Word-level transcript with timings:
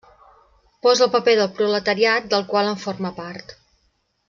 Posa 0.85 1.03
el 1.07 1.11
paper 1.15 1.35
del 1.41 1.51
proletariat, 1.59 2.27
del 2.33 2.47
qual 2.55 2.71
en 2.73 2.81
forma 2.87 3.13
part. 3.23 3.55